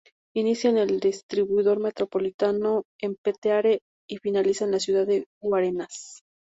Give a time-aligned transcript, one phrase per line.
[0.35, 6.23] Inicia en el Distribuidor Metropolitano, en Petare, y finaliza en la ciudad de Guarenas.